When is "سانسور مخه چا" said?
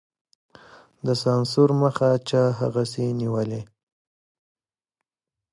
1.23-2.43